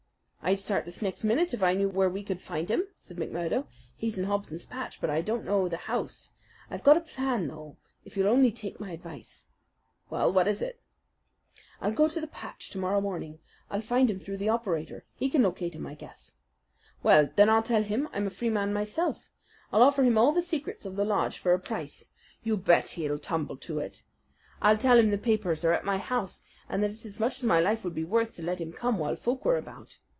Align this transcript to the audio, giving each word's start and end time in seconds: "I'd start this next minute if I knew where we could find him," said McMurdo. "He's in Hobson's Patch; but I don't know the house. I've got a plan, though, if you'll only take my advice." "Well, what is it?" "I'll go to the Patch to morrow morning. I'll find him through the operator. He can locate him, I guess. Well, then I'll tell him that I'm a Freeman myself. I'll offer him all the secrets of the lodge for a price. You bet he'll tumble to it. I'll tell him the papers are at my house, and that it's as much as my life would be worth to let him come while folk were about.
"I'd 0.43 0.59
start 0.59 0.83
this 0.83 1.03
next 1.03 1.23
minute 1.23 1.53
if 1.53 1.61
I 1.63 1.75
knew 1.75 1.87
where 1.87 2.09
we 2.09 2.23
could 2.23 2.41
find 2.41 2.67
him," 2.67 2.85
said 2.99 3.15
McMurdo. 3.17 3.67
"He's 3.95 4.17
in 4.17 4.25
Hobson's 4.25 4.65
Patch; 4.65 4.99
but 4.99 5.09
I 5.09 5.21
don't 5.21 5.45
know 5.45 5.69
the 5.69 5.77
house. 5.77 6.31
I've 6.69 6.83
got 6.83 6.97
a 6.97 6.99
plan, 6.99 7.47
though, 7.47 7.77
if 8.03 8.17
you'll 8.17 8.27
only 8.27 8.51
take 8.51 8.79
my 8.79 8.91
advice." 8.91 9.45
"Well, 10.09 10.33
what 10.33 10.49
is 10.49 10.61
it?" 10.61 10.81
"I'll 11.79 11.93
go 11.93 12.07
to 12.09 12.19
the 12.19 12.27
Patch 12.27 12.69
to 12.71 12.79
morrow 12.79 12.99
morning. 12.99 13.39
I'll 13.69 13.79
find 13.81 14.09
him 14.09 14.19
through 14.19 14.37
the 14.37 14.49
operator. 14.49 15.05
He 15.15 15.29
can 15.29 15.43
locate 15.43 15.75
him, 15.75 15.85
I 15.85 15.93
guess. 15.93 16.33
Well, 17.03 17.29
then 17.35 17.47
I'll 17.47 17.63
tell 17.63 17.83
him 17.83 18.05
that 18.05 18.11
I'm 18.15 18.27
a 18.27 18.31
Freeman 18.31 18.73
myself. 18.73 19.29
I'll 19.71 19.83
offer 19.83 20.03
him 20.03 20.17
all 20.17 20.33
the 20.33 20.41
secrets 20.41 20.85
of 20.85 20.95
the 20.97 21.05
lodge 21.05 21.37
for 21.37 21.53
a 21.53 21.59
price. 21.59 22.09
You 22.43 22.57
bet 22.57 22.89
he'll 22.89 23.19
tumble 23.19 23.57
to 23.57 23.77
it. 23.79 24.03
I'll 24.59 24.77
tell 24.77 24.97
him 24.97 25.11
the 25.11 25.17
papers 25.19 25.63
are 25.63 25.71
at 25.71 25.85
my 25.85 25.99
house, 25.99 26.41
and 26.67 26.83
that 26.83 26.89
it's 26.91 27.05
as 27.05 27.19
much 27.21 27.37
as 27.37 27.45
my 27.45 27.61
life 27.61 27.85
would 27.85 27.95
be 27.95 28.03
worth 28.03 28.33
to 28.35 28.43
let 28.45 28.59
him 28.59 28.73
come 28.73 28.97
while 28.97 29.15
folk 29.15 29.45
were 29.45 29.55
about. 29.57 29.99